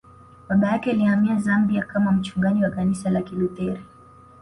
Baba 0.49 0.71
yake 0.71 0.91
alihamia 0.91 1.39
Zambia 1.39 1.83
kama 1.83 2.11
mchungaji 2.11 2.63
wa 2.63 2.69
kanisa 2.69 3.09
la 3.09 3.21
Kilutheri 3.21 3.81